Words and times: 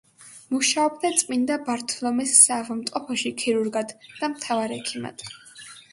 მუშაობდა 0.53 1.11
წმინდა 1.17 1.57
ბართლომეს 1.67 2.33
საავადმყოფოში 2.47 3.33
ქირურგად 3.43 3.95
და 4.07 4.31
მთავარ 4.35 4.75
ექიმად. 4.79 5.29